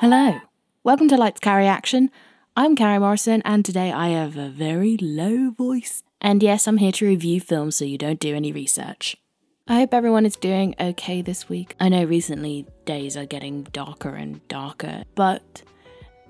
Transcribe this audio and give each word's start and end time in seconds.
Hello, 0.00 0.40
welcome 0.82 1.08
to 1.08 1.18
Lights 1.18 1.40
Carrie 1.40 1.66
Action. 1.66 2.10
I'm 2.56 2.74
Carrie 2.74 2.98
Morrison, 2.98 3.42
and 3.44 3.62
today 3.62 3.92
I 3.92 4.08
have 4.08 4.34
a 4.38 4.48
very 4.48 4.96
low 4.96 5.50
voice. 5.50 6.02
And 6.22 6.42
yes, 6.42 6.66
I'm 6.66 6.78
here 6.78 6.92
to 6.92 7.06
review 7.06 7.38
films 7.38 7.76
so 7.76 7.84
you 7.84 7.98
don't 7.98 8.18
do 8.18 8.34
any 8.34 8.50
research. 8.50 9.18
I 9.68 9.74
hope 9.74 9.92
everyone 9.92 10.24
is 10.24 10.36
doing 10.36 10.74
okay 10.80 11.20
this 11.20 11.50
week. 11.50 11.74
I 11.78 11.90
know 11.90 12.04
recently 12.04 12.64
days 12.86 13.14
are 13.14 13.26
getting 13.26 13.64
darker 13.64 14.14
and 14.14 14.40
darker, 14.48 15.04
but 15.14 15.64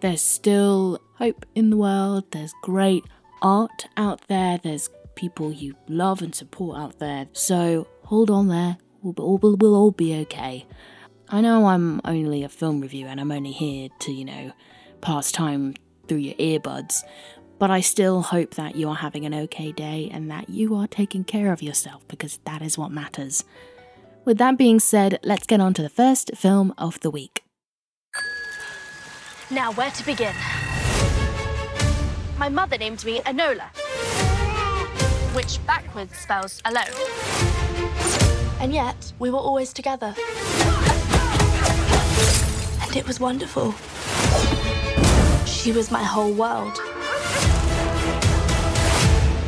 there's 0.01 0.21
still 0.21 0.99
hope 1.19 1.47
in 1.55 1.71
the 1.71 1.77
world. 1.77 2.25
There's 2.33 2.53
great 2.63 3.05
art 3.41 3.87
out 3.97 4.27
there. 4.27 4.59
There's 4.59 4.91
people 5.15 5.53
you 5.53 5.77
love 5.87 6.23
and 6.23 6.35
support 6.35 6.77
out 6.77 6.99
there. 6.99 7.29
So 7.35 7.87
hold 8.07 8.33
on 8.33 8.49
there. 8.49 8.79
We'll, 9.01 9.39
we'll, 9.39 9.55
we'll 9.55 9.77
all 9.77 9.93
be 9.93 10.17
okay. 10.23 10.67
I 11.33 11.41
know 11.41 11.67
I'm 11.67 12.01
only 12.05 12.43
a 12.43 12.49
film 12.49 12.81
reviewer 12.81 13.09
and 13.09 13.21
I'm 13.21 13.31
only 13.31 13.53
here 13.53 13.89
to, 14.01 14.11
you 14.11 14.25
know, 14.25 14.51
pass 15.01 15.31
time 15.31 15.75
through 16.09 16.19
your 16.19 16.35
earbuds, 16.35 17.05
but 17.61 17.71
I 17.71 17.83
still 17.83 18.21
hope 18.21 18.57
that 18.57 18.75
you 18.75 18.89
are 18.89 18.97
having 18.97 19.25
an 19.25 19.35
okay 19.35 19.71
day 19.71 20.11
and 20.13 20.29
that 20.29 20.51
you 20.51 20.75
are 20.75 20.89
taking 20.89 21.23
care 21.23 21.53
of 21.53 21.63
yourself 21.63 22.07
because 22.09 22.41
that 22.47 22.63
is 22.63 22.77
what 22.77 22.91
matters. 22.91 23.45
With 24.25 24.39
that 24.39 24.59
being 24.59 24.81
said, 24.81 25.21
let's 25.23 25.47
get 25.47 25.61
on 25.61 25.73
to 25.75 25.83
the 25.83 25.89
first 25.89 26.33
film 26.35 26.75
of 26.77 26.99
the 26.99 27.13
week. 27.13 27.45
Now, 29.53 29.71
where 29.73 29.93
to 29.93 30.05
begin? 30.05 30.35
My 32.39 32.49
mother 32.49 32.77
named 32.77 33.05
me 33.05 33.21
Enola, 33.21 33.69
which 35.37 35.65
backwards 35.65 36.17
spells 36.17 36.61
alone. 36.65 36.87
And 38.61 38.75
yet, 38.75 39.13
we 39.21 39.31
were 39.31 39.39
always 39.39 39.73
together. 39.73 40.15
And 42.91 42.97
it 42.97 43.07
was 43.07 43.21
wonderful. 43.21 43.71
She 45.47 45.71
was 45.71 45.93
my 45.93 46.03
whole 46.03 46.33
world. 46.33 46.77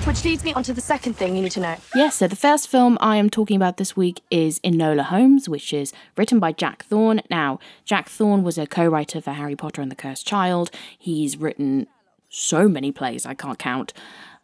Which 0.07 0.25
leads 0.25 0.45
me 0.45 0.53
on 0.53 0.63
to 0.63 0.73
the 0.73 0.81
second 0.81 1.15
thing 1.15 1.35
you 1.35 1.43
need 1.43 1.51
to 1.51 1.61
know. 1.61 1.77
Yes, 1.93 2.15
so 2.15 2.29
the 2.29 2.37
first 2.37 2.69
film 2.69 2.97
I 3.01 3.17
am 3.17 3.29
talking 3.29 3.57
about 3.57 3.79
this 3.79 3.97
week 3.97 4.21
is 4.31 4.61
Enola 4.61 5.03
Holmes, 5.03 5.49
which 5.49 5.73
is 5.73 5.93
written 6.17 6.39
by 6.39 6.53
Jack 6.53 6.85
Thorne. 6.85 7.21
Now, 7.31 7.59
Jack 7.85 8.09
Thorne 8.09 8.45
was 8.45 8.59
a 8.59 8.67
co 8.69 8.87
writer 8.87 9.21
for 9.21 9.33
Harry 9.33 9.57
Potter 9.57 9.83
and 9.83 9.91
the 9.91 9.97
Cursed 9.97 10.25
Child. 10.25 10.71
He's 10.97 11.37
written 11.37 11.89
so 12.29 12.69
many 12.69 12.93
plays, 12.93 13.27
I 13.27 13.35
can't 13.35 13.59
count. 13.59 13.93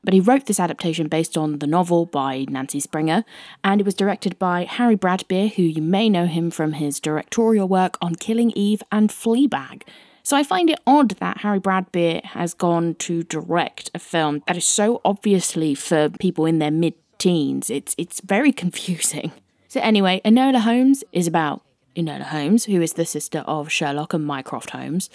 But 0.04 0.14
he 0.14 0.20
wrote 0.20 0.46
this 0.46 0.60
adaptation 0.60 1.08
based 1.08 1.36
on 1.36 1.58
the 1.58 1.66
novel 1.66 2.06
by 2.06 2.46
Nancy 2.48 2.80
Springer, 2.80 3.24
and 3.64 3.80
it 3.80 3.84
was 3.84 3.94
directed 3.94 4.38
by 4.38 4.64
Harry 4.64 4.96
Bradbeer, 4.96 5.52
who 5.54 5.62
you 5.62 5.82
may 5.82 6.08
know 6.08 6.26
him 6.26 6.50
from 6.50 6.74
his 6.74 7.00
directorial 7.00 7.68
work 7.68 7.98
on 8.00 8.14
Killing 8.14 8.52
Eve 8.54 8.82
and 8.92 9.10
Fleabag. 9.10 9.82
So 10.22 10.36
I 10.36 10.42
find 10.42 10.68
it 10.68 10.78
odd 10.86 11.12
that 11.20 11.38
Harry 11.38 11.58
Bradbeer 11.58 12.22
has 12.26 12.52
gone 12.52 12.94
to 12.96 13.22
direct 13.22 13.90
a 13.94 13.98
film 13.98 14.42
that 14.46 14.56
is 14.56 14.66
so 14.66 15.00
obviously 15.04 15.74
for 15.74 16.10
people 16.10 16.44
in 16.44 16.58
their 16.58 16.70
mid 16.70 16.94
teens. 17.18 17.70
It's 17.70 17.94
it's 17.98 18.20
very 18.20 18.52
confusing. 18.64 19.32
So 19.68 19.80
anyway, 19.80 20.20
Enola 20.24 20.60
Holmes 20.60 21.02
is 21.12 21.26
about 21.26 21.62
Enola 21.96 22.24
Holmes, 22.24 22.66
who 22.66 22.80
is 22.80 22.92
the 22.92 23.04
sister 23.04 23.40
of 23.46 23.70
Sherlock 23.70 24.14
and 24.14 24.24
Mycroft 24.24 24.70
Holmes. 24.70 25.10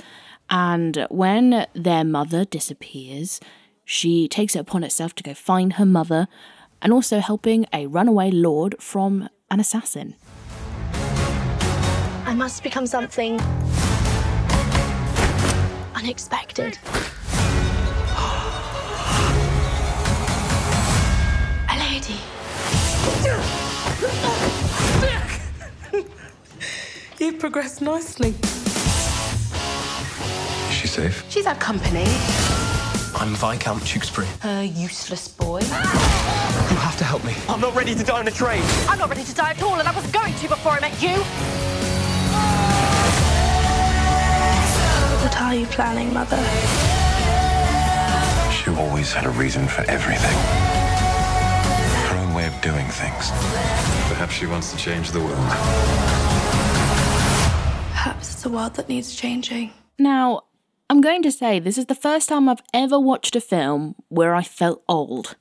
And 0.49 1.07
when 1.09 1.65
their 1.73 2.03
mother 2.03 2.45
disappears, 2.45 3.39
she 3.85 4.27
takes 4.27 4.55
it 4.55 4.59
upon 4.59 4.83
herself 4.83 5.13
to 5.15 5.23
go 5.23 5.33
find 5.33 5.73
her 5.73 5.85
mother 5.85 6.27
and 6.81 6.93
also 6.93 7.19
helping 7.19 7.65
a 7.73 7.87
runaway 7.87 8.29
lord 8.31 8.75
from 8.79 9.29
an 9.49 9.59
assassin. 9.59 10.15
I 12.25 12.33
must 12.35 12.63
become 12.63 12.87
something 12.87 13.39
unexpected. 15.95 16.77
A 21.69 21.77
lady. 21.79 22.19
You've 27.19 27.39
progressed 27.39 27.81
nicely. 27.81 28.35
Is 30.69 30.75
she 30.75 30.87
safe? 30.87 31.23
She's 31.29 31.45
had 31.45 31.59
company. 31.59 32.05
I'm 33.23 33.35
Viscount 33.35 33.81
Tewkesbury. 33.83 34.27
A 34.43 34.65
useless 34.65 35.29
boy. 35.29 35.61
You 35.61 36.75
have 36.75 36.97
to 36.97 37.05
help 37.05 37.23
me. 37.23 37.33
I'm 37.47 37.61
not 37.61 37.73
ready 37.73 37.95
to 37.95 38.03
die 38.03 38.19
on 38.19 38.27
a 38.27 38.31
train. 38.31 38.61
I'm 38.89 38.99
not 38.99 39.07
ready 39.07 39.23
to 39.23 39.33
die 39.33 39.51
at 39.51 39.63
all, 39.63 39.79
and 39.79 39.87
I 39.87 39.95
was 39.95 40.05
going 40.11 40.35
to 40.35 40.47
before 40.49 40.73
I 40.73 40.81
met 40.81 41.01
you. 41.01 41.15
What 45.23 45.41
are 45.41 45.55
you 45.55 45.65
planning, 45.67 46.13
Mother? 46.13 46.35
She 48.51 48.71
always 48.71 49.13
had 49.13 49.25
a 49.25 49.29
reason 49.29 49.69
for 49.69 49.83
everything. 49.83 50.37
Her 52.09 52.17
own 52.17 52.33
way 52.33 52.45
of 52.47 52.61
doing 52.61 52.87
things. 52.87 53.29
Perhaps 54.09 54.33
she 54.33 54.47
wants 54.47 54.73
to 54.73 54.77
change 54.77 55.11
the 55.11 55.21
world. 55.21 55.47
Perhaps 57.87 58.33
it's 58.33 58.45
a 58.45 58.49
world 58.49 58.73
that 58.73 58.89
needs 58.89 59.15
changing. 59.15 59.71
Now, 59.97 60.41
I'm 60.89 61.01
going 61.01 61.23
to 61.23 61.31
say 61.31 61.59
this 61.59 61.77
is 61.77 61.87
the 61.87 61.95
first 61.95 62.29
time 62.29 62.47
I've 62.47 62.63
ever 62.73 62.99
watched 62.99 63.35
a 63.35 63.41
film 63.41 63.95
where 64.09 64.35
I 64.35 64.43
felt 64.43 64.83
old. 64.87 65.35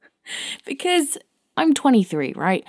because 0.64 1.18
I'm 1.56 1.74
23, 1.74 2.32
right? 2.34 2.64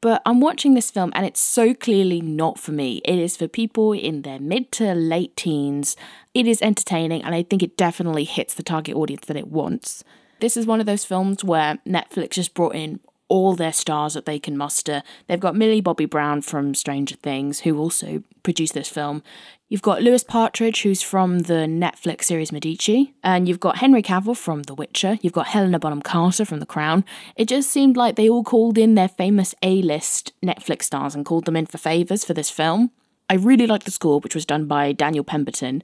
But 0.00 0.22
I'm 0.24 0.40
watching 0.40 0.74
this 0.74 0.90
film 0.90 1.10
and 1.14 1.26
it's 1.26 1.40
so 1.40 1.74
clearly 1.74 2.20
not 2.20 2.58
for 2.58 2.70
me. 2.70 3.02
It 3.04 3.18
is 3.18 3.36
for 3.36 3.48
people 3.48 3.92
in 3.92 4.22
their 4.22 4.38
mid 4.38 4.70
to 4.72 4.94
late 4.94 5.36
teens. 5.36 5.96
It 6.34 6.46
is 6.46 6.62
entertaining 6.62 7.22
and 7.24 7.34
I 7.34 7.42
think 7.42 7.62
it 7.62 7.76
definitely 7.76 8.24
hits 8.24 8.54
the 8.54 8.62
target 8.62 8.94
audience 8.94 9.26
that 9.26 9.36
it 9.36 9.48
wants. 9.48 10.04
This 10.40 10.56
is 10.56 10.66
one 10.66 10.78
of 10.78 10.86
those 10.86 11.04
films 11.04 11.42
where 11.42 11.78
Netflix 11.84 12.30
just 12.30 12.54
brought 12.54 12.76
in 12.76 13.00
all 13.28 13.54
their 13.54 13.72
stars 13.72 14.14
that 14.14 14.24
they 14.24 14.38
can 14.38 14.56
muster. 14.56 15.02
They've 15.26 15.38
got 15.40 15.56
Millie 15.56 15.80
Bobby 15.80 16.06
Brown 16.06 16.42
from 16.42 16.74
Stranger 16.74 17.16
Things, 17.16 17.60
who 17.60 17.78
also 17.78 18.22
produced 18.42 18.74
this 18.74 18.88
film. 18.88 19.22
You've 19.70 19.82
got 19.82 20.00
Louis 20.02 20.24
Partridge, 20.24 20.80
who's 20.80 21.02
from 21.02 21.40
the 21.40 21.66
Netflix 21.66 22.24
series 22.24 22.50
Medici, 22.50 23.12
and 23.22 23.46
you've 23.46 23.60
got 23.60 23.76
Henry 23.76 24.02
Cavill 24.02 24.34
from 24.34 24.62
The 24.62 24.72
Witcher. 24.72 25.18
You've 25.20 25.34
got 25.34 25.48
Helena 25.48 25.78
Bonham 25.78 26.00
Carter 26.00 26.46
from 26.46 26.60
The 26.60 26.64
Crown. 26.64 27.04
It 27.36 27.48
just 27.48 27.68
seemed 27.68 27.94
like 27.94 28.16
they 28.16 28.30
all 28.30 28.42
called 28.42 28.78
in 28.78 28.94
their 28.94 29.10
famous 29.10 29.54
A-list 29.62 30.32
Netflix 30.42 30.84
stars 30.84 31.14
and 31.14 31.26
called 31.26 31.44
them 31.44 31.54
in 31.54 31.66
for 31.66 31.76
favors 31.76 32.24
for 32.24 32.32
this 32.32 32.48
film. 32.48 32.92
I 33.28 33.34
really 33.34 33.66
like 33.66 33.84
the 33.84 33.90
score, 33.90 34.20
which 34.20 34.34
was 34.34 34.46
done 34.46 34.64
by 34.64 34.92
Daniel 34.92 35.22
Pemberton, 35.22 35.82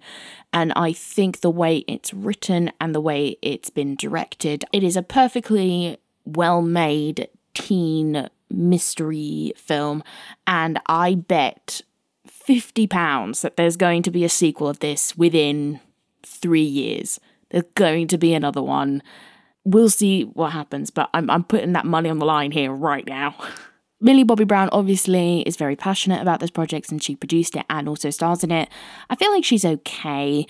and 0.51 0.73
I 0.75 0.95
think 0.95 1.41
the 1.41 1.51
way 1.51 1.85
it's 1.87 2.15
written 2.15 2.73
and 2.81 2.95
the 2.95 3.03
way 3.03 3.37
it's 3.43 3.69
been 3.69 3.97
directed, 3.97 4.65
it 4.73 4.83
is 4.83 4.97
a 4.97 5.03
perfectly 5.03 5.99
well 6.25 6.63
made 6.63 7.29
teen 7.53 8.31
mystery 8.49 9.53
film, 9.57 10.03
and 10.47 10.81
I 10.87 11.17
bet 11.17 11.83
£50 12.49 13.41
that 13.41 13.57
there's 13.57 13.77
going 13.77 14.03
to 14.03 14.11
be 14.11 14.25
a 14.25 14.29
sequel 14.29 14.69
of 14.69 14.81
this 14.81 15.17
within 15.17 15.81
three 16.23 16.63
years. 16.63 17.21
There's 17.51 17.65
going 17.75 18.09
to 18.09 18.19
be 18.19 18.35
another 18.35 18.63
one. 18.63 19.03
We'll 19.65 19.91
see 19.91 20.23
what 20.23 20.53
happens, 20.53 20.91
but 20.91 21.09
I'm, 21.15 21.31
I'm 21.31 21.45
putting 21.45 21.73
that 21.73 21.87
money 21.87 22.11
on 22.11 22.19
the 22.19 22.27
line 22.27 22.51
here 22.51 22.73
right 22.73 23.07
now. 23.07 23.35
Millie 24.01 24.25
Bobby 24.25 24.45
Brown 24.45 24.69
obviously 24.71 25.41
is 25.43 25.57
very 25.57 25.77
passionate 25.77 26.21
about 26.21 26.41
this 26.41 26.51
project 26.51 26.91
and 26.91 27.03
she 27.03 27.17
produced 27.17 27.57
it 27.57 27.65
and 27.71 27.89
also 27.89 28.11
stars 28.11 28.45
in 28.45 28.51
it. 28.51 28.69
I 29.09 29.17
feel 29.17 29.33
like 29.33 29.45
she's 29.45 29.65
okay 29.65 30.47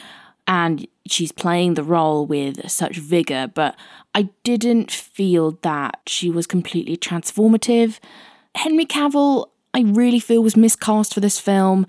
and 0.48 0.86
she's 1.06 1.30
playing 1.30 1.74
the 1.74 1.84
role 1.84 2.26
with 2.26 2.68
such 2.68 2.96
vigor, 2.96 3.50
but 3.54 3.76
I 4.14 4.30
didn't 4.42 4.90
feel 4.90 5.52
that 5.62 6.00
she 6.06 6.30
was 6.30 6.46
completely 6.46 6.96
transformative. 6.96 7.98
Henry 8.56 8.86
Cavill, 8.86 9.46
I 9.74 9.82
really 9.82 10.20
feel 10.20 10.42
was 10.42 10.56
miscast 10.56 11.12
for 11.12 11.20
this 11.20 11.40
film. 11.40 11.86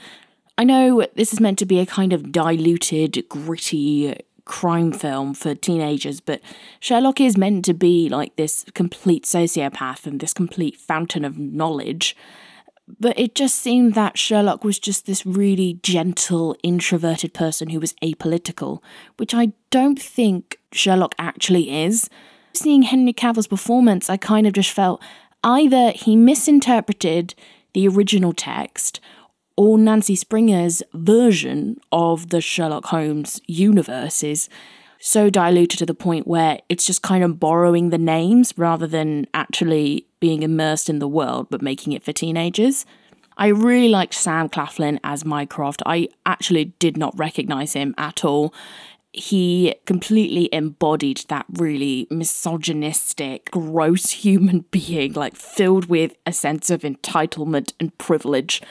I 0.58 0.64
know 0.64 1.06
this 1.16 1.32
is 1.32 1.40
meant 1.40 1.60
to 1.60 1.66
be 1.66 1.80
a 1.80 1.86
kind 1.86 2.14
of 2.14 2.32
diluted, 2.32 3.30
gritty 3.30 4.18
crime 4.46 4.92
film 4.92 5.34
for 5.34 5.54
teenagers, 5.54 6.20
but 6.20 6.42
Sherlock 6.80 7.22
is 7.22 7.38
meant 7.38 7.64
to 7.66 7.74
be 7.74 8.10
like 8.10 8.36
this 8.36 8.66
complete 8.74 9.26
sociopath 9.26 10.08
and 10.08 10.20
this 10.20 10.34
complete 10.34 10.78
fountain 10.78 11.24
of 11.24 11.38
knowledge. 11.38 12.16
But 13.00 13.18
it 13.20 13.36
just 13.36 13.60
seemed 13.60 13.94
that 13.96 14.18
Sherlock 14.18 14.64
was 14.64 14.80
just 14.80 15.06
this 15.06 15.26
really 15.26 15.80
gentle, 15.84 16.56
introverted 16.64 17.34
person 17.34 17.70
who 17.70 17.80
was 17.80 17.94
apolitical, 18.04 18.82
which 19.18 19.34
I 19.34 19.54
don't 19.72 20.00
think 20.00 20.60
Sherlock 20.72 21.16
actually 21.20 21.84
is. 21.84 22.10
Seeing 22.54 22.84
Henry 22.84 23.14
Cavill's 23.14 23.48
performance, 23.48 24.10
I 24.10 24.18
kind 24.18 24.48
of 24.48 24.54
just 24.54 24.72
felt 24.72 25.02
either 25.44 25.92
he 25.92 26.16
misinterpreted 26.16 27.36
the 27.76 27.88
original 27.90 28.32
text 28.34 29.02
or 29.58 29.78
Nancy 29.78 30.16
Springer's 30.16 30.82
version 30.94 31.78
of 31.92 32.30
the 32.30 32.40
Sherlock 32.40 32.86
Holmes 32.86 33.42
universe 33.48 34.24
is 34.24 34.50
so 35.00 35.30
diluted 35.30 35.78
to 35.80 35.86
the 35.86 35.94
point 35.94 36.26
where 36.26 36.60
it's 36.70 36.86
just 36.86 37.02
kind 37.02 37.22
of 37.22 37.38
borrowing 37.38 37.90
the 37.90 37.98
names 37.98 38.54
rather 38.58 38.88
than 38.88 39.28
actually 39.34 40.08
being 40.22 40.42
immersed 40.42 40.90
in 40.90 41.00
the 41.00 41.08
world 41.08 41.48
but 41.50 41.62
making 41.62 41.92
it 41.92 42.02
for 42.02 42.14
teenagers. 42.14 42.86
I 43.38 43.48
really 43.48 43.90
liked 43.90 44.14
Sam 44.14 44.48
Claflin 44.48 45.02
as 45.04 45.26
Mycroft. 45.26 45.84
I 45.86 46.08
actually 46.26 46.74
did 46.80 46.96
not 46.96 47.18
recognize 47.20 47.74
him 47.74 47.94
at 47.98 48.24
all. 48.24 48.54
He 49.18 49.76
completely 49.86 50.50
embodied 50.52 51.24
that 51.30 51.46
really 51.54 52.08
misogynistic, 52.10 53.52
gross 53.52 54.12
human 54.12 54.60
being, 54.72 55.14
like 55.14 55.36
filled 55.36 55.86
with 55.86 56.14
a 56.26 56.34
sense 56.34 56.70
of 56.70 56.82
entitlement 56.82 57.74
and 57.80 57.98
privilege. 57.98 58.62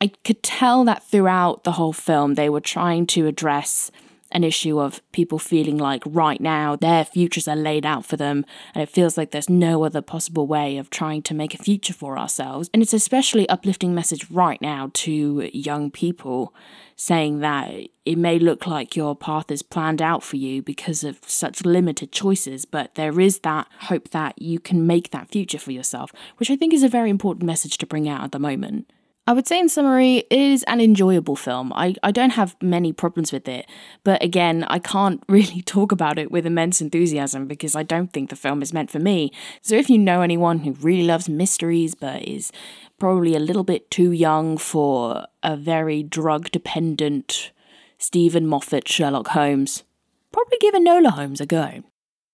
I 0.00 0.08
could 0.24 0.42
tell 0.42 0.84
that 0.84 1.04
throughout 1.04 1.64
the 1.64 1.72
whole 1.72 1.94
film 1.94 2.34
they 2.34 2.50
were 2.50 2.60
trying 2.60 3.06
to 3.08 3.26
address 3.26 3.90
an 4.36 4.44
issue 4.44 4.78
of 4.78 5.00
people 5.12 5.38
feeling 5.38 5.78
like 5.78 6.02
right 6.04 6.42
now 6.42 6.76
their 6.76 7.06
futures 7.06 7.48
are 7.48 7.56
laid 7.56 7.86
out 7.86 8.04
for 8.04 8.18
them 8.18 8.44
and 8.74 8.82
it 8.82 8.90
feels 8.90 9.16
like 9.16 9.30
there's 9.30 9.48
no 9.48 9.82
other 9.82 10.02
possible 10.02 10.46
way 10.46 10.76
of 10.76 10.90
trying 10.90 11.22
to 11.22 11.32
make 11.32 11.54
a 11.54 11.62
future 11.62 11.94
for 11.94 12.18
ourselves. 12.18 12.68
And 12.74 12.82
it's 12.82 12.92
especially 12.92 13.48
uplifting 13.48 13.94
message 13.94 14.30
right 14.30 14.60
now 14.60 14.90
to 14.92 15.50
young 15.54 15.90
people 15.90 16.54
saying 16.96 17.40
that 17.40 17.72
it 18.04 18.18
may 18.18 18.38
look 18.38 18.66
like 18.66 18.94
your 18.94 19.16
path 19.16 19.50
is 19.50 19.62
planned 19.62 20.02
out 20.02 20.22
for 20.22 20.36
you 20.36 20.60
because 20.60 21.02
of 21.02 21.18
such 21.26 21.64
limited 21.64 22.12
choices, 22.12 22.66
but 22.66 22.94
there 22.94 23.18
is 23.18 23.38
that 23.38 23.66
hope 23.80 24.10
that 24.10 24.40
you 24.40 24.60
can 24.60 24.86
make 24.86 25.12
that 25.12 25.30
future 25.30 25.58
for 25.58 25.72
yourself, 25.72 26.12
which 26.36 26.50
I 26.50 26.56
think 26.56 26.74
is 26.74 26.82
a 26.82 26.90
very 26.90 27.08
important 27.08 27.46
message 27.46 27.78
to 27.78 27.86
bring 27.86 28.06
out 28.06 28.22
at 28.22 28.32
the 28.32 28.38
moment. 28.38 28.90
I 29.28 29.32
would 29.32 29.48
say, 29.48 29.58
in 29.58 29.68
summary, 29.68 30.18
it 30.30 30.38
is 30.38 30.62
an 30.64 30.80
enjoyable 30.80 31.34
film. 31.34 31.72
I, 31.72 31.96
I 32.04 32.12
don't 32.12 32.30
have 32.30 32.54
many 32.62 32.92
problems 32.92 33.32
with 33.32 33.48
it, 33.48 33.66
but 34.04 34.22
again, 34.22 34.62
I 34.68 34.78
can't 34.78 35.20
really 35.28 35.62
talk 35.62 35.90
about 35.90 36.18
it 36.18 36.30
with 36.30 36.46
immense 36.46 36.80
enthusiasm 36.80 37.46
because 37.46 37.74
I 37.74 37.82
don't 37.82 38.12
think 38.12 38.30
the 38.30 38.36
film 38.36 38.62
is 38.62 38.72
meant 38.72 38.90
for 38.90 39.00
me. 39.00 39.32
So, 39.62 39.74
if 39.74 39.90
you 39.90 39.98
know 39.98 40.22
anyone 40.22 40.60
who 40.60 40.72
really 40.72 41.06
loves 41.06 41.28
mysteries 41.28 41.96
but 41.96 42.22
is 42.22 42.52
probably 42.98 43.34
a 43.34 43.40
little 43.40 43.64
bit 43.64 43.90
too 43.90 44.12
young 44.12 44.58
for 44.58 45.26
a 45.42 45.56
very 45.56 46.04
drug 46.04 46.50
dependent 46.52 47.50
Steven 47.98 48.46
Moffat 48.46 48.86
Sherlock 48.86 49.28
Holmes, 49.28 49.82
probably 50.30 50.58
give 50.60 50.74
Enola 50.74 51.10
Holmes 51.10 51.40
a 51.40 51.46
go. 51.46 51.82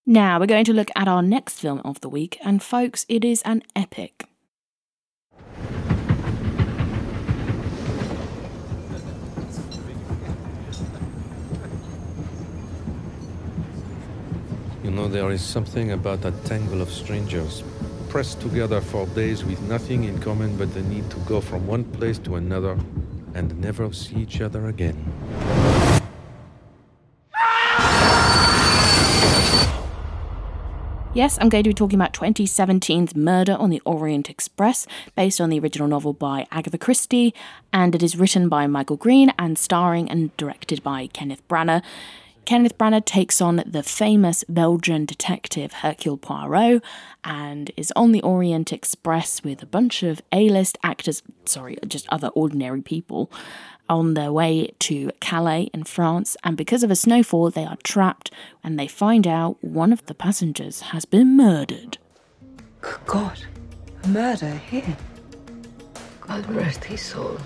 Now, 0.05 0.39
we're 0.39 0.47
going 0.47 0.65
to 0.65 0.73
look 0.73 0.91
at 0.97 1.09
our 1.09 1.23
next 1.23 1.61
film 1.61 1.81
of 1.85 2.00
the 2.00 2.09
week, 2.09 2.37
and 2.44 2.62
folks, 2.62 3.06
it 3.09 3.25
is 3.25 3.41
an 3.43 3.62
epic. 3.77 4.27
You 14.82 14.90
know, 14.90 15.06
there 15.06 15.31
is 15.31 15.40
something 15.40 15.93
about 15.93 16.23
that 16.23 16.44
tangle 16.44 16.82
of 16.82 16.90
strangers, 16.90 17.62
pressed 18.08 18.40
together 18.40 18.81
for 18.81 19.06
days 19.06 19.44
with 19.44 19.61
nothing 19.62 20.05
in 20.05 20.19
common 20.19 20.56
but 20.56 20.75
the 20.75 20.82
need 20.82 21.08
to 21.11 21.19
go 21.19 21.40
from 21.40 21.69
one 21.69 21.84
place 21.84 22.19
to 22.19 22.34
another 22.34 22.76
and 23.34 23.56
never 23.61 23.93
see 23.93 24.17
each 24.17 24.40
other 24.40 24.67
again. 24.67 24.99
Yes, 31.14 31.38
I'm 31.40 31.49
going 31.49 31.62
to 31.62 31.70
be 31.70 31.75
talking 31.75 31.99
about 31.99 32.12
2017's 32.14 33.14
Murder 33.14 33.55
on 33.55 33.70
the 33.70 33.82
Orient 33.84 34.31
Express, 34.31 34.87
based 35.14 35.40
on 35.40 35.50
the 35.50 35.61
original 35.61 35.87
novel 35.87 36.14
by 36.14 36.46
Agatha 36.50 36.79
Christie, 36.79 37.34
and 37.73 37.94
it 37.94 38.02
is 38.02 38.17
written 38.17 38.49
by 38.49 38.67
Michael 38.67 38.96
Green 38.96 39.32
and 39.38 39.56
starring 39.56 40.11
and 40.11 40.37
directed 40.37 40.82
by 40.82 41.06
Kenneth 41.08 41.46
Branagh. 41.49 41.82
Kenneth 42.44 42.77
Branagh 42.77 43.05
takes 43.05 43.41
on 43.41 43.62
the 43.65 43.83
famous 43.83 44.44
Belgian 44.49 45.06
detective 45.06 45.73
Hercule 45.75 46.17
Poirot 46.17 46.83
and 47.23 47.71
is 47.77 47.93
on 47.94 48.12
the 48.12 48.23
Orient 48.23 48.73
Express 48.73 49.44
with 49.44 49.62
a 49.62 49.67
bunch 49.67 50.03
of 50.03 50.21
A 50.33 50.49
list 50.49 50.77
actors, 50.83 51.23
sorry, 51.44 51.79
just 51.87 52.09
other 52.09 52.29
ordinary 52.29 52.83
people, 52.83 53.31
on 53.89 54.15
their 54.15 54.33
way 54.33 54.75
to 54.81 55.12
Calais 55.21 55.71
in 55.73 55.85
France. 55.85 56.37
And 56.43 56.56
because 56.56 56.83
of 56.83 56.91
a 56.91 56.97
snowfall, 56.97 57.50
they 57.50 57.65
are 57.65 57.79
trapped 57.85 58.33
and 58.65 58.79
they 58.79 58.89
find 58.89 59.27
out 59.27 59.62
one 59.62 59.93
of 59.93 60.05
the 60.06 60.15
passengers 60.15 60.81
has 60.81 61.05
been 61.05 61.37
murdered. 61.37 61.99
Good 62.81 63.06
God, 63.06 63.39
murder 64.09 64.56
here. 64.69 64.97
God 66.21 66.49
rest 66.50 66.85
his 66.85 67.03
soul. 67.03 67.39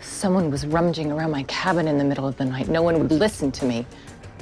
Someone 0.00 0.50
was 0.50 0.66
rummaging 0.66 1.10
around 1.10 1.30
my 1.30 1.42
cabin 1.44 1.88
in 1.88 1.98
the 1.98 2.04
middle 2.04 2.28
of 2.28 2.36
the 2.36 2.44
night. 2.44 2.68
No 2.68 2.82
one 2.82 2.98
would 3.00 3.10
listen 3.10 3.50
to 3.52 3.64
me. 3.64 3.86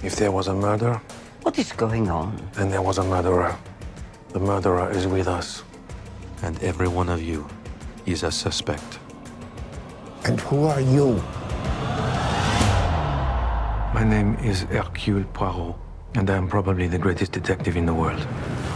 If 0.03 0.17
there 0.17 0.31
was 0.31 0.49
a 0.49 0.55
murder, 0.55 1.00
What 1.43 1.59
is 1.59 1.73
going 1.73 2.11
on? 2.11 2.37
then 2.55 2.71
there 2.71 2.83
was 2.83 2.99
a 2.99 3.05
murderer. 3.05 3.56
The 4.33 4.39
murderer 4.41 4.91
is 4.91 5.06
with 5.06 5.27
us. 5.27 5.62
And 6.43 6.62
every 6.62 6.89
one 6.89 7.09
of 7.09 7.21
you 7.23 7.47
is 8.06 8.23
a 8.23 8.31
suspect. 8.31 8.99
And 10.25 10.41
who 10.41 10.67
are 10.67 10.81
you? 10.81 11.15
My 13.95 14.05
name 14.05 14.37
is 14.45 14.62
Hercule 14.71 15.25
Poirot, 15.33 15.75
and 16.15 16.29
I 16.31 16.37
am 16.37 16.49
probably 16.49 16.87
the 16.87 16.99
greatest 16.99 17.33
detective 17.33 17.77
in 17.77 17.87
the 17.87 17.95
world. 17.95 18.21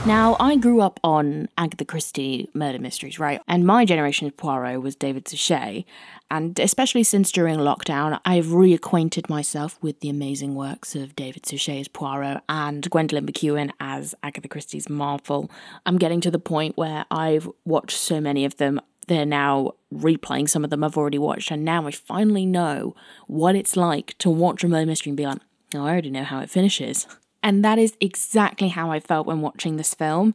Now, 0.04 0.37
I 0.40 0.56
grew 0.56 0.81
up 0.81 0.99
on 1.04 1.49
Agatha 1.56 1.84
Christie 1.84 2.50
murder 2.54 2.81
mysteries, 2.81 3.20
right? 3.20 3.40
And 3.46 3.64
my 3.64 3.84
generation 3.84 4.26
of 4.26 4.37
Poirot 4.37 4.82
was 4.82 4.96
David 4.96 5.28
Suchet. 5.28 5.84
And 6.28 6.58
especially 6.58 7.04
since 7.04 7.31
during 7.31 7.58
lockdown, 7.58 8.19
I've 8.25 8.46
reacquainted 8.46 9.28
myself 9.28 9.78
with 9.81 10.00
the 10.00 10.08
amazing 10.10 10.56
works 10.56 10.96
of 10.96 11.14
David 11.14 11.46
Suchet 11.46 11.78
as 11.78 11.87
Poirot 11.87 12.43
and 12.49 12.90
Gwendolyn 12.90 13.26
McEwan 13.26 13.70
as 13.78 14.12
Agatha 14.25 14.49
Christie's 14.49 14.90
Marple. 14.90 15.49
I'm 15.87 15.99
getting 15.99 16.20
to 16.22 16.32
the 16.32 16.40
point 16.40 16.76
where 16.76 17.04
I've 17.08 17.49
watched 17.64 17.96
so 17.96 18.20
many 18.20 18.44
of 18.44 18.56
them, 18.56 18.81
they're 19.06 19.25
now 19.25 19.75
replaying 19.94 20.49
some 20.49 20.64
of 20.64 20.70
them 20.70 20.82
I've 20.82 20.96
already 20.96 21.19
watched. 21.19 21.52
And 21.52 21.64
now 21.64 21.87
I 21.87 21.93
finally 21.93 22.44
know 22.44 22.96
what 23.28 23.54
it's 23.54 23.76
like 23.76 24.19
to 24.19 24.31
watch 24.31 24.64
a 24.64 24.69
murder 24.69 24.87
mystery 24.87 25.10
and 25.10 25.16
be 25.16 25.26
like, 25.26 25.38
oh, 25.76 25.87
I 25.87 25.90
already 25.90 26.10
know 26.10 26.25
how 26.25 26.40
it 26.40 26.50
finishes. 26.50 27.06
And 27.43 27.65
that 27.65 27.79
is 27.79 27.97
exactly 28.00 28.69
how 28.69 28.91
I 28.91 29.00
felt 29.00 29.27
when 29.27 29.41
watching 29.41 29.77
this 29.77 29.94
film. 29.94 30.35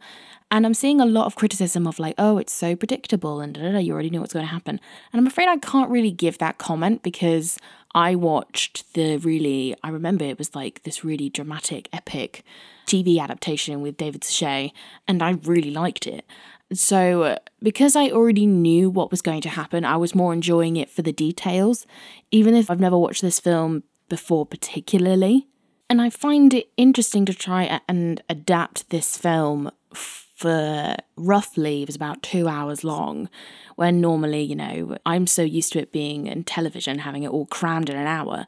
And 0.50 0.66
I'm 0.66 0.74
seeing 0.74 1.02
a 1.02 1.06
lot 1.06 1.26
of 1.26 1.36
criticism 1.36 1.88
of 1.88 2.00
like, 2.00 2.16
oh, 2.18 2.38
it's 2.38 2.54
so 2.54 2.76
predictable 2.76 3.42
and 3.42 3.54
da, 3.54 3.62
da, 3.62 3.72
da, 3.74 3.78
you 3.80 3.94
already 3.94 4.10
know 4.10 4.22
what's 4.22 4.34
going 4.34 4.46
to 4.46 4.52
happen. 4.52 4.80
And 5.12 5.20
I'm 5.20 5.28
afraid 5.28 5.48
I 5.48 5.58
can't 5.58 5.90
really 5.90 6.12
give 6.12 6.38
that 6.38 6.58
comment 6.58 7.04
because 7.04 7.58
I 7.94 8.16
watched 8.16 8.94
the 8.94 9.18
really, 9.18 9.76
I 9.84 9.90
remember 9.90 10.24
it 10.24 10.38
was 10.38 10.56
like 10.56 10.84
this 10.84 11.04
really 11.04 11.30
dramatic, 11.30 11.90
epic 11.92 12.44
TV 12.86 13.20
adaptation 13.20 13.82
with 13.82 13.98
David 13.98 14.24
Suchet, 14.24 14.72
and 15.08 15.22
I 15.22 15.32
really 15.44 15.72
liked 15.72 16.08
it. 16.08 16.26
So, 16.74 17.38
because 17.62 17.96
I 17.96 18.10
already 18.10 18.46
knew 18.46 18.90
what 18.90 19.12
was 19.12 19.22
going 19.22 19.42
to 19.42 19.50
happen, 19.50 19.86
I 19.86 19.98
was 19.98 20.14
more 20.14 20.34
enjoying 20.34 20.76
it 20.76 20.90
for 20.90 21.02
the 21.02 21.14
details, 21.14 21.86
even 22.30 22.56
if 22.56 22.70
I've 22.70 22.80
never 22.80 22.98
watched 22.98 23.22
this 23.22 23.40
film 23.40 23.84
before, 24.10 24.46
particularly. 24.46 25.48
And 25.90 26.02
I 26.02 26.10
find 26.10 26.54
it 26.54 26.70
interesting 26.76 27.26
to 27.26 27.34
try 27.34 27.82
and 27.88 28.22
adapt 28.30 28.90
this 28.90 29.18
film 29.18 29.72
for 29.94 30.96
roughly, 31.16 31.82
it 31.82 31.88
was 31.88 31.96
about 31.96 32.22
two 32.22 32.48
hours 32.48 32.84
long, 32.84 33.30
when 33.76 34.00
normally, 34.00 34.44
you 34.44 34.56
know, 34.56 34.98
I'm 35.06 35.26
so 35.26 35.42
used 35.42 35.74
to 35.74 35.80
it 35.80 35.92
being 35.92 36.28
in 36.28 36.44
television, 36.44 37.00
having 37.00 37.24
it 37.24 37.32
all 37.32 37.48
crammed 37.48 37.90
in 37.90 37.96
an 37.96 38.06
hour. 38.06 38.46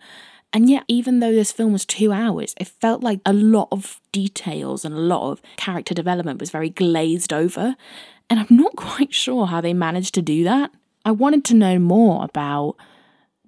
And 0.52 0.70
yet, 0.70 0.84
even 0.88 1.20
though 1.20 1.32
this 1.32 1.52
film 1.52 1.74
was 1.74 1.86
two 1.86 2.12
hours, 2.12 2.54
it 2.58 2.68
felt 2.68 3.04
like 3.04 3.22
a 3.26 3.34
lot 3.34 3.70
of 3.72 4.02
details 4.12 4.84
and 4.84 4.94
a 4.94 5.00
lot 5.00 5.32
of 5.32 5.42
character 5.58 5.94
development 5.94 6.40
was 6.40 6.52
very 6.52 6.70
glazed 6.70 7.32
over. 7.32 7.76
And 8.30 8.40
I'm 8.40 8.56
not 8.56 8.76
quite 8.76 9.14
sure 9.14 9.48
how 9.48 9.62
they 9.62 9.74
managed 9.74 10.14
to 10.16 10.22
do 10.22 10.44
that. 10.44 10.72
I 11.06 11.12
wanted 11.12 11.46
to 11.46 11.56
know 11.56 11.80
more 11.80 12.24
about 12.26 12.76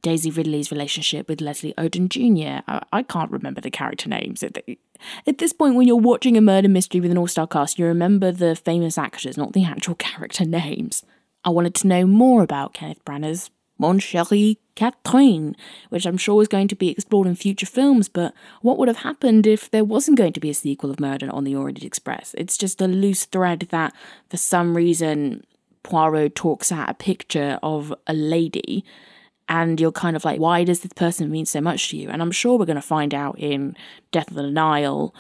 Daisy 0.01 0.31
Ridley's 0.31 0.71
relationship 0.71 1.29
with 1.29 1.41
Leslie 1.41 1.73
Odom 1.77 2.09
Jr. 2.09 2.63
I, 2.67 2.83
I 2.91 3.03
can't 3.03 3.31
remember 3.31 3.61
the 3.61 3.71
character 3.71 4.09
names. 4.09 4.43
At, 4.43 4.55
the, 4.55 4.77
at 5.27 5.37
this 5.37 5.53
point, 5.53 5.75
when 5.75 5.87
you're 5.87 5.95
watching 5.95 6.37
a 6.37 6.41
murder 6.41 6.69
mystery 6.69 6.99
with 6.99 7.11
an 7.11 7.17
all 7.17 7.27
star 7.27 7.47
cast, 7.47 7.77
you 7.77 7.85
remember 7.85 8.31
the 8.31 8.55
famous 8.55 8.97
actors, 8.97 9.37
not 9.37 9.53
the 9.53 9.65
actual 9.65 9.95
character 9.99 10.45
names. 10.45 11.03
I 11.43 11.49
wanted 11.49 11.75
to 11.75 11.87
know 11.87 12.05
more 12.05 12.43
about 12.43 12.73
Kenneth 12.73 13.03
Branagh's 13.05 13.49
Mon 13.81 13.99
Chéri 13.99 14.57
Catherine, 14.75 15.55
which 15.89 16.05
I'm 16.05 16.17
sure 16.17 16.39
is 16.43 16.47
going 16.47 16.67
to 16.67 16.75
be 16.75 16.89
explored 16.89 17.25
in 17.25 17.33
future 17.33 17.65
films, 17.65 18.07
but 18.07 18.31
what 18.61 18.77
would 18.77 18.87
have 18.87 18.97
happened 18.97 19.47
if 19.47 19.71
there 19.71 19.83
wasn't 19.83 20.19
going 20.19 20.33
to 20.33 20.39
be 20.39 20.51
a 20.51 20.53
sequel 20.53 20.91
of 20.91 20.99
Murder 20.99 21.31
on 21.31 21.45
the 21.45 21.55
Orient 21.55 21.83
Express? 21.83 22.35
It's 22.37 22.57
just 22.57 22.79
a 22.79 22.87
loose 22.87 23.25
thread 23.25 23.67
that, 23.71 23.93
for 24.29 24.37
some 24.37 24.77
reason, 24.77 25.43
Poirot 25.81 26.35
talks 26.35 26.71
at 26.71 26.91
a 26.91 26.93
picture 26.93 27.57
of 27.63 27.91
a 28.05 28.13
lady 28.13 28.85
and 29.51 29.81
you're 29.81 29.91
kind 29.91 30.15
of 30.15 30.23
like, 30.23 30.39
why 30.39 30.63
does 30.63 30.79
this 30.79 30.93
person 30.93 31.29
mean 31.29 31.45
so 31.45 31.59
much 31.59 31.89
to 31.89 31.97
you? 31.97 32.07
And 32.09 32.21
I'm 32.21 32.31
sure 32.31 32.57
we're 32.57 32.65
going 32.65 32.77
to 32.77 32.81
find 32.81 33.13
out 33.13 33.37
in 33.37 33.75
Death 34.13 34.29
of 34.29 34.35
the 34.35 34.49
Nile, 34.49 35.13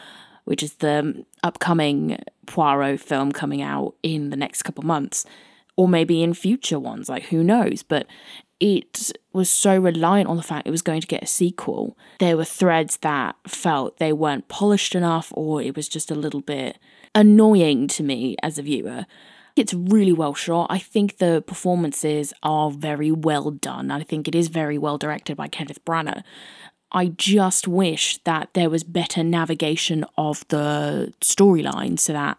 which 0.45 0.63
is 0.63 0.75
the 0.75 0.99
um, 0.99 1.25
upcoming 1.43 2.17
Poirot 2.45 3.01
film 3.01 3.33
coming 3.33 3.61
out 3.61 3.93
in 4.03 4.29
the 4.29 4.37
next 4.37 4.63
couple 4.63 4.85
months, 4.85 5.25
or 5.75 5.89
maybe 5.89 6.23
in 6.23 6.33
future 6.33 6.79
ones, 6.79 7.09
like 7.09 7.23
who 7.23 7.43
knows? 7.43 7.83
But 7.83 8.07
it 8.61 9.11
was 9.33 9.49
so 9.49 9.77
reliant 9.77 10.29
on 10.29 10.37
the 10.37 10.43
fact 10.43 10.65
it 10.65 10.71
was 10.71 10.81
going 10.81 11.01
to 11.01 11.07
get 11.07 11.23
a 11.23 11.27
sequel. 11.27 11.97
There 12.19 12.37
were 12.37 12.45
threads 12.45 12.97
that 12.97 13.35
felt 13.45 13.97
they 13.97 14.13
weren't 14.13 14.47
polished 14.47 14.95
enough, 14.95 15.33
or 15.35 15.61
it 15.61 15.75
was 15.75 15.89
just 15.89 16.09
a 16.09 16.15
little 16.15 16.41
bit 16.41 16.77
annoying 17.13 17.89
to 17.89 18.03
me 18.03 18.37
as 18.41 18.57
a 18.57 18.61
viewer. 18.61 19.05
It's 19.55 19.73
really 19.73 20.13
well 20.13 20.33
shot. 20.33 20.67
I 20.69 20.79
think 20.79 21.17
the 21.17 21.43
performances 21.45 22.33
are 22.43 22.71
very 22.71 23.11
well 23.11 23.51
done. 23.51 23.91
I 23.91 24.03
think 24.03 24.27
it 24.27 24.35
is 24.35 24.47
very 24.47 24.77
well 24.77 24.97
directed 24.97 25.35
by 25.37 25.47
Kenneth 25.47 25.83
Branagh. 25.85 26.23
I 26.91 27.07
just 27.07 27.67
wish 27.67 28.17
that 28.23 28.49
there 28.53 28.69
was 28.69 28.83
better 28.83 29.23
navigation 29.23 30.05
of 30.17 30.45
the 30.49 31.13
storyline 31.21 31.97
so 31.97 32.13
that 32.13 32.37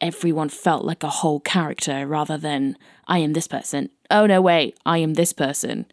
everyone 0.00 0.48
felt 0.48 0.84
like 0.84 1.02
a 1.02 1.08
whole 1.08 1.40
character 1.40 2.06
rather 2.06 2.38
than 2.38 2.76
I 3.08 3.18
am 3.18 3.32
this 3.32 3.48
person. 3.48 3.90
Oh 4.10 4.26
no, 4.26 4.40
wait, 4.40 4.78
I 4.86 4.98
am 4.98 5.14
this 5.14 5.32
person. 5.32 5.86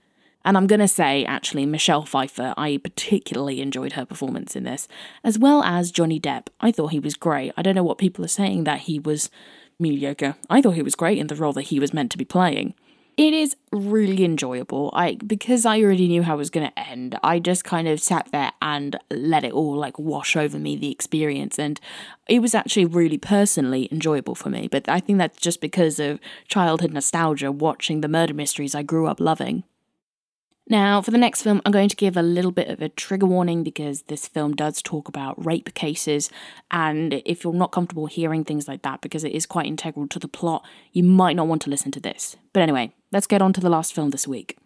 And 0.44 0.56
I'm 0.56 0.68
going 0.68 0.80
to 0.80 0.88
say, 0.88 1.26
actually, 1.26 1.66
Michelle 1.66 2.06
Pfeiffer, 2.06 2.54
I 2.56 2.78
particularly 2.78 3.62
enjoyed 3.62 3.94
her 3.94 4.06
performance 4.06 4.56
in 4.56 4.64
this, 4.64 4.88
as 5.24 5.40
well 5.40 5.64
as 5.64 5.90
Johnny 5.90 6.20
Depp. 6.20 6.50
I 6.62 6.72
thought 6.72 6.92
he 6.92 7.00
was 7.00 7.16
great. 7.16 7.52
I 7.58 7.64
don't 7.64 7.74
know 7.74 7.84
what 7.84 7.98
people 7.98 8.24
are 8.24 8.28
saying 8.28 8.64
that 8.66 8.82
he 8.82 9.00
was 9.00 9.32
mediocre. 9.80 10.36
I 10.50 10.62
thought 10.62 10.76
he 10.76 10.82
was 10.82 10.96
great 10.96 11.18
in 11.18 11.28
the 11.28 11.36
role 11.36 11.54
that 11.54 11.64
he 11.64 11.80
was 11.80 11.94
meant 11.94 12.12
to 12.12 12.18
be 12.18 12.26
playing. 12.26 12.74
It 13.18 13.34
is 13.34 13.56
really 13.72 14.26
enjoyable. 14.26 14.90
I 14.94 15.16
because 15.16 15.66
I 15.66 15.82
already 15.82 16.10
knew 16.10 16.24
how 16.24 16.34
it 16.34 16.38
was 16.38 16.50
going 16.50 16.68
to 16.68 16.80
end. 16.80 17.18
I 17.24 17.40
just 17.40 17.64
kind 17.64 17.88
of 17.88 18.02
sat 18.02 18.28
there 18.34 18.52
and 18.62 18.98
let 19.10 19.46
it 19.46 19.54
all 19.54 19.78
like 19.78 19.98
wash 19.98 20.36
over 20.36 20.60
me 20.60 20.76
the 20.76 20.92
experience 20.92 21.58
and 21.58 21.80
it 22.28 22.42
was 22.42 22.54
actually 22.54 22.86
really 22.86 23.18
personally 23.18 23.88
enjoyable 23.90 24.36
for 24.36 24.50
me. 24.50 24.68
But 24.68 24.90
I 24.90 25.00
think 25.00 25.18
that's 25.18 25.40
just 25.40 25.62
because 25.62 25.98
of 25.98 26.20
childhood 26.50 26.92
nostalgia 26.92 27.54
watching 27.54 28.02
the 28.02 28.10
murder 28.10 28.34
mysteries 28.34 28.76
I 28.76 28.84
grew 28.84 29.08
up 29.08 29.22
loving. 29.22 29.64
Now, 30.71 31.03
for 31.03 31.11
the 31.11 31.19
next 31.19 31.43
film, 31.43 31.61
I'm 31.67 31.73
going 31.73 31.89
to 31.89 31.97
give 31.97 32.17
a 32.17 32.23
little 32.23 32.53
bit 32.53 32.69
of 32.69 32.81
a 32.81 32.89
trigger 32.89 33.27
warning 33.27 33.65
because 33.65 34.03
this 34.03 34.29
film 34.29 34.55
does 34.55 34.81
talk 34.81 35.09
about 35.09 35.45
rape 35.45 35.75
cases. 35.75 36.31
And 36.71 37.23
if 37.25 37.43
you're 37.43 37.53
not 37.53 37.73
comfortable 37.73 38.07
hearing 38.07 38.45
things 38.45 38.69
like 38.69 38.83
that, 38.83 39.01
because 39.01 39.25
it 39.25 39.33
is 39.33 39.47
quite 39.47 39.67
integral 39.67 40.07
to 40.07 40.21
the 40.21 40.29
plot, 40.29 40.65
you 40.93 41.03
might 41.03 41.35
not 41.35 41.49
want 41.49 41.61
to 41.63 41.71
listen 41.71 41.91
to 41.91 42.01
this. 42.01 42.37
But 42.53 42.63
anyway, 42.63 42.93
let's 43.11 43.27
get 43.27 43.43
on 43.43 43.53
to 43.55 43.61
the 43.61 43.69
last 43.69 43.93
film 43.93 44.11
this 44.11 44.29
week. 44.29 44.57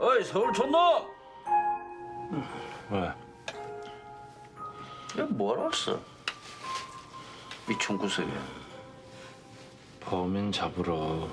어이 0.00 0.24
서울 0.24 0.52
촌놈! 0.52 1.04
왜? 2.90 3.12
야 5.18 5.26
뭐하러 5.28 5.62
왔어? 5.64 6.00
이 7.70 7.78
총구석에 7.78 8.28
범인 10.00 10.50
잡으러 10.52 11.28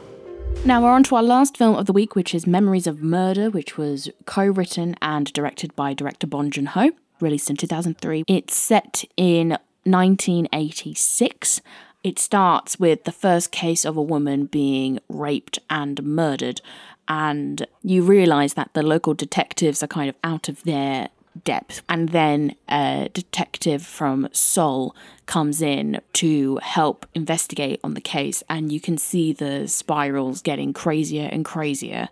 Now 0.66 0.82
we're 0.82 0.92
on 0.92 1.04
to 1.04 1.16
our 1.16 1.24
last 1.24 1.58
film 1.58 1.76
of 1.76 1.86
the 1.86 1.94
week, 1.94 2.16
which 2.16 2.34
is 2.34 2.48
Memories 2.48 2.88
of 2.88 3.02
Murder, 3.02 3.50
which 3.50 3.78
was 3.78 4.10
co-written 4.26 4.96
and 5.02 5.32
directed 5.34 5.76
by 5.76 5.94
director 5.94 6.26
Bong 6.26 6.50
Joon-ho, 6.52 6.92
released 7.20 7.50
in 7.50 7.58
2003. 7.58 8.24
It's 8.28 8.56
set 8.56 9.04
in 9.18 9.58
1986. 9.84 11.62
It 12.04 12.20
starts 12.20 12.80
with 12.80 13.04
the 13.04 13.12
first 13.12 13.52
case 13.52 13.86
of 13.86 13.98
a 13.98 14.02
woman 14.02 14.46
being 14.46 15.00
raped 15.10 15.60
and 15.70 16.04
murdered, 16.04 16.62
and 17.08 17.68
you 17.84 18.04
realize 18.04 18.56
that 18.56 18.72
the 18.74 18.84
local 18.84 19.14
detectives 19.14 19.84
are 19.84 19.88
kind 19.88 20.10
of 20.10 20.16
out 20.24 20.50
of 20.50 20.64
their 20.64 21.10
depth. 21.44 21.82
And 21.88 22.10
then 22.10 22.56
a 22.68 23.10
detective 23.14 23.84
from 23.86 24.28
Seoul 24.32 24.96
comes 25.26 25.62
in 25.62 26.02
to 26.14 26.58
help 26.64 27.06
investigate 27.14 27.80
on 27.84 27.94
the 27.94 28.02
case, 28.02 28.44
and 28.50 28.72
you 28.72 28.80
can 28.80 28.98
see 28.98 29.34
the 29.34 29.68
spirals 29.68 30.42
getting 30.42 30.74
crazier 30.74 31.30
and 31.32 31.46
crazier, 31.46 32.10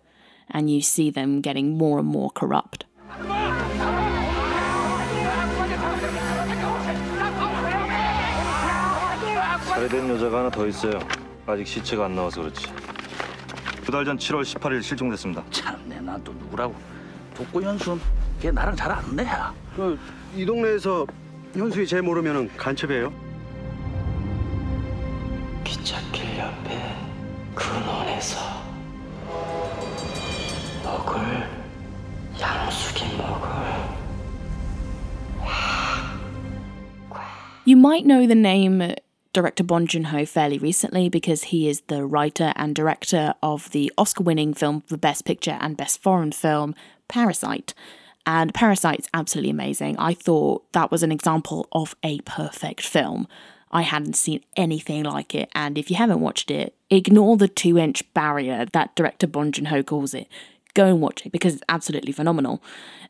and 0.52 0.70
you 0.70 0.82
see 0.82 1.10
them 1.10 1.42
getting 1.42 1.78
more 1.78 2.00
and 2.00 2.08
more 2.08 2.30
corrupt. 2.30 2.86
살해된 9.66 10.10
여자가 10.10 10.40
하나 10.40 10.50
더 10.50 10.66
있어요. 10.68 11.00
아직 11.48 11.68
시체가 11.68 12.06
안 12.06 12.16
나와서 12.16 12.42
그렇지. 12.42 12.68
두 13.86 13.92
달 13.92 14.04
전 14.04 14.18
7월 14.18 14.42
18일 14.44 14.82
실종됐습니다. 14.82 15.44
참내 15.52 16.00
나또 16.02 16.34
누구라고 16.34 16.74
독고 17.36 17.62
현순 17.62 18.00
걔 18.42 18.52
나랑 18.52 18.76
잘 18.76 18.92
안 18.92 19.16
돼. 19.16 19.26
그, 19.76 19.98
이 20.36 20.46
동네에서 20.46 21.06
현수이 21.54 21.88
제 21.88 22.02
모르면 22.02 22.50
간첩이에요? 22.58 23.12
기찻길 25.64 26.38
옆에 26.38 26.96
근원에서 27.56 28.40
먹을 30.84 31.24
양숙이 32.40 33.18
먹을 33.18 33.46
You 37.68 37.76
might 37.76 38.06
know 38.06 38.28
the 38.28 38.36
name 38.36 38.94
director 39.34 39.64
Bong 39.64 39.88
Joon-ho 39.88 40.24
fairly 40.26 40.60
recently 40.60 41.10
because 41.10 41.46
he 41.46 41.68
is 41.68 41.82
the 41.88 42.06
writer 42.06 42.54
and 42.56 42.76
director 42.76 43.34
of 43.42 43.72
the 43.72 43.92
Oscar-winning 43.98 44.54
film 44.54 44.82
for 44.82 44.98
Best 44.98 45.26
Picture 45.26 45.58
and 45.60 45.76
Best 45.76 46.00
Foreign 46.00 46.32
Film, 46.32 46.76
Parasite. 47.08 47.74
and 48.27 48.53
Parasite's 48.55 49.09
absolutely 49.15 49.51
amazing. 49.51 49.99
I 49.99 50.15
thought 50.15 50.71
that 50.73 50.91
was 50.91 51.03
an 51.03 51.13
example 51.13 51.67
of 51.73 51.97
a 52.03 52.21
perfect 52.21 52.83
film. 52.83 53.27
I 53.73 53.83
hadn't 53.83 54.17
seen 54.17 54.43
anything 54.57 55.05
like 55.05 55.35
it, 55.35 55.49
and 55.55 55.79
if 55.79 55.91
you 55.91 55.97
haven't 55.97 56.21
watched 56.21 56.51
it, 56.51 56.75
ignore 56.91 57.37
the 57.37 57.49
two 57.49 57.79
inch 57.79 58.03
barrier 58.15 58.67
that 58.73 58.97
director 58.97 59.27
Bong 59.27 59.53
Joon 59.53 59.67
Ho 59.67 59.83
calls 59.83 60.13
it. 60.13 60.29
Go 60.75 60.87
and 60.87 61.01
watch 61.01 61.25
it 61.25 61.33
because 61.33 61.55
it's 61.55 61.63
absolutely 61.69 62.13
phenomenal. 62.13 62.63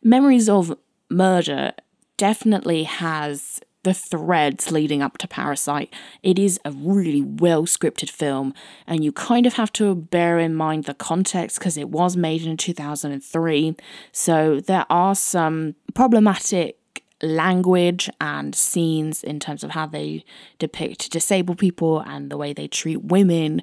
Memories 0.02 0.48
of 0.48 0.76
Murder 1.08 1.72
definitely 2.16 2.84
has 2.84 3.60
the 3.82 3.94
threads 3.94 4.70
leading 4.70 5.02
up 5.02 5.18
to 5.18 5.28
Parasite. 5.28 5.92
It 6.22 6.38
is 6.38 6.60
a 6.64 6.72
really 6.72 7.22
well 7.22 7.64
scripted 7.64 8.10
film, 8.10 8.54
and 8.86 9.04
you 9.04 9.12
kind 9.12 9.46
of 9.46 9.54
have 9.54 9.72
to 9.74 9.94
bear 9.94 10.38
in 10.38 10.54
mind 10.54 10.84
the 10.84 10.94
context 10.94 11.58
because 11.58 11.76
it 11.76 11.88
was 11.88 12.16
made 12.16 12.42
in 12.42 12.56
2003. 12.56 13.76
So 14.12 14.60
there 14.60 14.86
are 14.90 15.14
some 15.14 15.74
problematic 15.94 16.76
language 17.22 18.08
and 18.20 18.54
scenes 18.54 19.22
in 19.22 19.38
terms 19.38 19.62
of 19.62 19.72
how 19.72 19.86
they 19.86 20.24
depict 20.58 21.10
disabled 21.10 21.58
people 21.58 22.00
and 22.00 22.30
the 22.30 22.36
way 22.36 22.52
they 22.52 22.66
treat 22.66 23.04
women. 23.04 23.62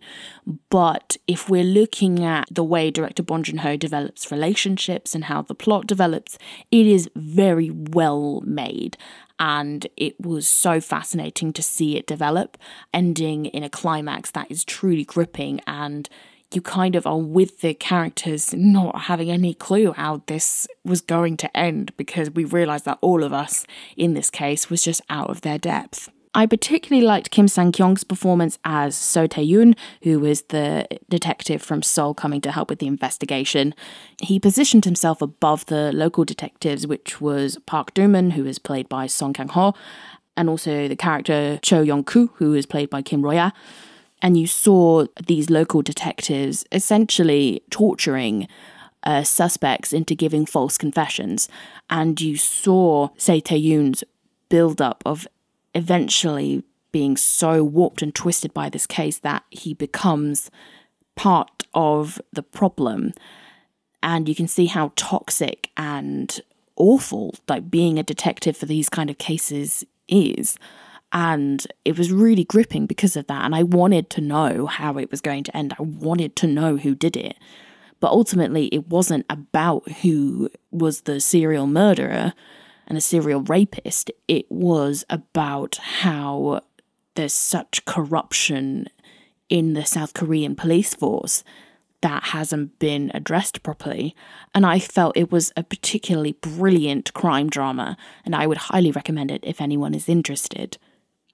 But 0.70 1.18
if 1.28 1.50
we're 1.50 1.64
looking 1.64 2.24
at 2.24 2.48
the 2.52 2.64
way 2.64 2.92
director 2.92 3.24
Bong 3.24 3.44
Joon 3.44 3.60
Ho 3.60 3.76
develops 3.76 4.32
relationships 4.32 5.16
and 5.16 5.26
how 5.26 5.42
the 5.42 5.56
plot 5.56 5.88
develops, 5.88 6.38
it 6.72 6.86
is 6.86 7.10
very 7.16 7.72
well 7.72 8.42
made. 8.46 8.98
And 9.40 9.88
it 9.96 10.20
was 10.20 10.48
so 10.48 10.82
fascinating 10.82 11.54
to 11.54 11.62
see 11.62 11.98
it 11.98 12.08
develop, 12.08 12.58
ending 12.94 13.46
in 13.46 13.64
a 13.64 13.70
climax 13.70 14.32
that 14.32 14.50
is 14.50 14.64
truly 14.64 15.04
gripping 15.04 15.62
and 15.68 16.10
you 16.54 16.62
kind 16.62 16.96
of 16.96 17.06
are 17.06 17.20
with 17.20 17.60
the 17.62 17.74
characters 17.74 18.54
not 18.54 19.02
having 19.04 19.30
any 19.30 19.54
clue 19.54 19.92
how 19.92 20.24
this 20.28 20.68
was 20.86 21.02
going 21.02 21.36
to 21.38 21.58
end 21.58 21.92
because 21.98 22.32
we 22.32 22.46
realised 22.46 22.86
that 22.86 23.00
all 23.02 23.24
of 23.24 23.34
us 23.34 23.66
in 23.98 24.14
this 24.14 24.30
case 24.30 24.70
was 24.70 24.84
just 24.84 25.02
out 25.10 25.30
of 25.30 25.42
their 25.42 25.58
depth. 25.58 26.10
I 26.38 26.46
particularly 26.46 27.04
liked 27.06 27.32
Kim 27.32 27.48
Sang 27.48 27.72
Kyung's 27.72 28.04
performance 28.04 28.60
as 28.64 28.96
Seo 28.96 29.28
Tae 29.28 29.44
Yoon, 29.44 29.76
who 30.04 30.20
was 30.20 30.44
the 30.44 30.88
detective 31.10 31.64
from 31.64 31.82
Seoul 31.82 32.14
coming 32.14 32.42
to 32.42 32.52
help 32.52 32.70
with 32.70 32.78
the 32.78 32.86
investigation. 32.86 33.74
He 34.22 34.40
positioned 34.40 34.86
himself 34.86 35.20
above 35.20 35.66
the 35.66 35.92
local 35.92 36.26
detectives, 36.26 36.86
which 36.86 37.20
was 37.20 37.58
Park 37.66 37.96
Dooman, 37.96 38.34
who 38.34 38.46
is 38.46 38.60
played 38.60 38.88
by 38.88 39.08
Song 39.08 39.34
Kang 39.34 39.48
Ho, 39.48 39.74
and 40.38 40.48
also 40.48 40.88
the 40.88 40.96
character 40.96 41.60
Cho 41.64 41.82
Yong 41.82 42.04
Koo, 42.04 42.30
who 42.36 42.54
is 42.54 42.68
played 42.68 42.92
by 42.92 43.02
Kim 43.02 43.24
Roi-ha 43.24 43.52
and 44.22 44.38
you 44.38 44.48
saw 44.48 45.06
these 45.28 45.50
local 45.50 45.82
detectives 45.82 46.66
essentially 46.72 47.62
torturing 47.70 48.48
uh, 49.04 49.24
suspects 49.24 49.94
into 49.94 50.16
giving 50.16 50.46
false 50.46 50.78
confessions, 50.78 51.48
and 51.90 52.20
you 52.20 52.36
saw 52.36 53.10
Seo 53.18 53.42
Tae-yoon's 53.44 54.04
build-up 54.50 55.04
of 55.06 55.28
eventually 55.78 56.64
being 56.92 57.16
so 57.16 57.64
warped 57.64 58.02
and 58.02 58.14
twisted 58.14 58.54
by 58.54 58.70
this 58.70 58.88
case 58.88 59.20
that 59.20 59.44
he 59.50 59.74
becomes 59.74 60.50
part 61.16 61.64
of 61.74 62.20
the 62.34 62.44
problem, 62.44 63.14
and 64.02 64.28
you 64.28 64.36
can 64.36 64.48
see 64.48 64.66
how 64.66 64.92
toxic 64.96 65.70
and 65.78 66.42
awful 66.76 67.36
like 67.48 67.70
being 67.70 67.98
a 67.98 68.04
detective 68.04 68.56
for 68.56 68.66
these 68.66 68.90
kind 68.90 69.10
of 69.10 69.18
cases 69.18 69.84
is. 70.08 70.58
And 71.12 71.66
it 71.86 71.98
was 71.98 72.12
really 72.12 72.44
gripping 72.44 72.86
because 72.86 73.16
of 73.16 73.28
that. 73.28 73.46
And 73.46 73.56
I 73.56 73.64
wanted 73.64 74.10
to 74.12 74.22
know 74.22 74.66
how 74.66 74.98
it 74.98 75.10
was 75.10 75.22
going 75.22 75.44
to 75.46 75.56
end. 75.56 75.74
I 75.80 75.84
wanted 75.84 76.36
to 76.38 76.48
know 76.48 76.78
who 76.78 76.96
did 76.96 77.16
it. 77.16 77.38
But 78.00 78.12
ultimately, 78.12 78.68
it 78.68 78.90
wasn't 78.90 79.26
about 79.30 79.90
who 80.02 80.50
was 80.70 81.02
the 81.02 81.20
serial 81.20 81.66
murderer 81.66 82.34
and 82.88 82.98
a 82.98 83.02
serial 83.02 83.42
rapist. 83.42 84.12
It 84.28 84.46
was 84.50 85.06
about 85.10 85.78
how 85.78 86.62
there's 87.16 87.34
such 87.34 87.86
corruption 87.86 88.88
in 89.50 89.74
the 89.74 89.86
South 89.86 90.14
Korean 90.14 90.56
police 90.56 90.94
force 90.94 91.44
that 92.02 92.26
hasn't 92.26 92.78
been 92.80 93.12
addressed 93.14 93.64
properly. 93.64 94.16
And 94.54 94.66
I 94.66 94.80
felt 94.80 95.18
it 95.18 95.32
was 95.32 95.52
a 95.58 95.64
particularly 95.64 96.34
brilliant 96.34 97.14
crime 97.14 97.50
drama, 97.50 97.98
and 98.24 98.36
I 98.36 98.48
would 98.48 98.58
highly 98.58 98.92
recommend 98.92 99.32
it 99.32 99.44
if 99.44 99.62
anyone 99.62 99.94
is 99.94 100.08
interested. 100.08 100.78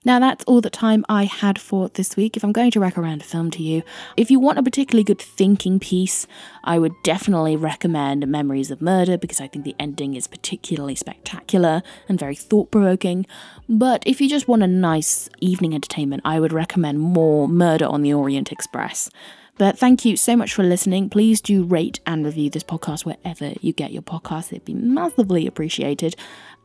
Now, 0.06 0.20
that's 0.20 0.44
all 0.46 0.60
the 0.60 0.70
time 0.70 1.06
I 1.08 1.24
had 1.24 1.60
for 1.60 1.88
this 1.90 2.18
week. 2.18 2.36
If 2.36 2.44
I'm 2.44 2.52
going 2.52 2.72
to 2.72 2.80
recommend 2.80 3.22
a 3.22 3.26
film 3.26 3.52
to 3.52 3.64
you, 3.64 3.84
if 4.18 4.30
you 4.30 4.40
want 4.40 4.60
a 4.60 4.64
particularly 4.64 5.04
good 5.04 5.22
thinking 5.22 5.80
piece, 5.80 6.28
I 6.64 6.78
would 6.78 6.94
definitely 7.04 7.56
recommend 7.56 8.28
Memories 8.28 8.70
of 8.70 8.82
Murder 8.82 9.18
because 9.18 9.40
I 9.40 9.48
think 9.48 9.64
the 9.64 9.76
ending 9.80 10.16
is 10.16 10.28
particularly 10.28 10.96
spectacular 10.96 11.84
and 12.10 12.20
very 12.20 12.36
thought 12.36 12.70
provoking. 12.70 13.26
But 13.70 14.04
if 14.06 14.20
you 14.20 14.30
just 14.30 14.48
want 14.48 14.64
a 14.64 14.68
nice 14.68 15.30
evening 15.40 15.74
entertainment, 15.74 16.24
I 16.26 16.40
would 16.40 16.52
recommend 16.52 17.00
more 17.00 17.48
Murder 17.48 17.86
on 17.86 18.02
the 18.02 18.14
Orient 18.14 18.52
Express. 18.52 19.10
But 19.58 19.78
thank 19.78 20.04
you 20.04 20.18
so 20.18 20.36
much 20.36 20.54
for 20.54 20.64
listening. 20.64 21.10
Please 21.10 21.40
do 21.40 21.64
rate 21.64 22.00
and 22.08 22.26
review 22.26 22.50
this 22.50 22.64
podcast 22.64 23.06
wherever 23.06 23.54
you 23.62 23.72
get 23.72 23.92
your 23.92 24.02
podcasts. 24.02 24.52
It'd 24.52 24.66
be 24.66 24.74
massively 24.74 25.46
appreciated. 25.46 26.16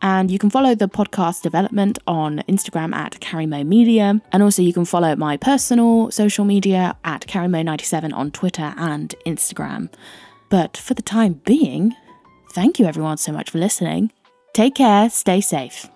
And 0.00 0.30
you 0.30 0.38
can 0.38 0.48
follow 0.48 0.74
the 0.74 0.88
podcast 0.88 1.42
development 1.42 1.98
on 2.06 2.38
Instagram 2.48 2.94
at 2.94 3.20
Carimo 3.20 3.66
Media. 3.66 4.20
And 4.32 4.42
also 4.42 4.62
you 4.62 4.72
can 4.72 4.86
follow 4.86 5.14
my 5.16 5.36
personal 5.36 6.10
social 6.10 6.44
media 6.44 6.96
at 7.04 7.26
Carimo97 7.26 8.14
on 8.14 8.30
Twitter 8.30 8.74
and 8.76 9.14
Instagram. 9.26 9.92
But 10.48 10.76
for 10.76 10.94
the 10.94 11.02
time 11.02 11.34
being, 11.44 11.94
thank 12.52 12.78
you 12.78 12.86
everyone 12.86 13.18
so 13.18 13.32
much 13.32 13.50
for 13.50 13.58
listening. 13.58 14.12
Take 14.54 14.76
care, 14.76 15.10
stay 15.10 15.42
safe. 15.42 15.88